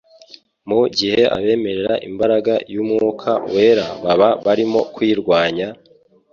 Mu 0.69 0.79
gihe 0.97 1.21
abemerera 1.37 1.93
imbaraga 2.09 2.53
y'Umwuka 2.73 3.31
Wera 3.53 3.85
baba 4.03 4.29
barimo 4.45 4.81
kwirwanya, 4.93 5.67